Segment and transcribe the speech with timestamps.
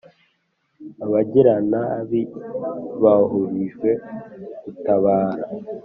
[1.05, 2.21] abagiranabi
[3.03, 3.89] bahururijwe
[4.63, 5.43] gutabara.